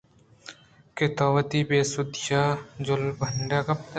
[0.95, 3.89] کہ تو وتی بے سُدّی ءَ جُھلُونڈاں کپتگ ئِے